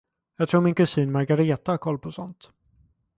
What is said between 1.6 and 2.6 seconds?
har koll på sånt.